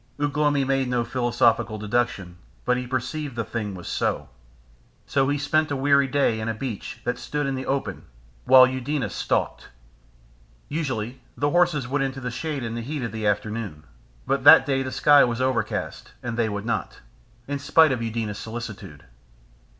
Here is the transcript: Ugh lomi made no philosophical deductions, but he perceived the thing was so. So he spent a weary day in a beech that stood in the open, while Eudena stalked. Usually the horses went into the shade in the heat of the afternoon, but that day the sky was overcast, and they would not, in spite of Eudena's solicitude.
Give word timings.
Ugh 0.19 0.35
lomi 0.35 0.63
made 0.65 0.87
no 0.87 1.03
philosophical 1.03 1.77
deductions, 1.77 2.35
but 2.65 2.75
he 2.75 2.87
perceived 2.87 3.35
the 3.35 3.43
thing 3.43 3.75
was 3.75 3.87
so. 3.87 4.29
So 5.05 5.29
he 5.29 5.37
spent 5.37 5.69
a 5.69 5.75
weary 5.75 6.07
day 6.07 6.39
in 6.39 6.49
a 6.49 6.55
beech 6.55 6.99
that 7.03 7.19
stood 7.19 7.45
in 7.45 7.53
the 7.53 7.67
open, 7.67 8.05
while 8.45 8.65
Eudena 8.65 9.11
stalked. 9.11 9.67
Usually 10.69 11.21
the 11.37 11.51
horses 11.51 11.87
went 11.87 12.03
into 12.03 12.19
the 12.19 12.31
shade 12.31 12.63
in 12.63 12.73
the 12.73 12.81
heat 12.81 13.03
of 13.03 13.11
the 13.11 13.27
afternoon, 13.27 13.83
but 14.25 14.43
that 14.43 14.65
day 14.65 14.81
the 14.81 14.91
sky 14.91 15.23
was 15.23 15.39
overcast, 15.39 16.13
and 16.23 16.35
they 16.35 16.49
would 16.49 16.65
not, 16.65 17.01
in 17.47 17.59
spite 17.59 17.91
of 17.91 18.01
Eudena's 18.01 18.39
solicitude. 18.39 19.05